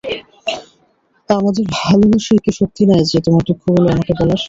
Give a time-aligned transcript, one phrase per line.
[1.29, 4.39] আমাদের ভালবাসায় কি শক্তি নাই যে তোমার দুঃখগুলো আমাকে বলার?